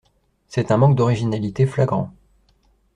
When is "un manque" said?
0.71-0.95